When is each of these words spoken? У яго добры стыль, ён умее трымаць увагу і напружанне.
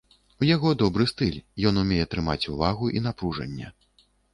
У 0.43 0.47
яго 0.55 0.71
добры 0.83 1.07
стыль, 1.11 1.39
ён 1.73 1.79
умее 1.85 2.11
трымаць 2.17 2.41
увагу 2.57 2.93
і 2.99 3.09
напружанне. 3.11 3.75